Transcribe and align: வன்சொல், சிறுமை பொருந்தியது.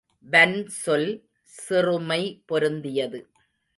வன்சொல், 0.31 1.09
சிறுமை 1.43 2.43
பொருந்தியது. 2.45 3.21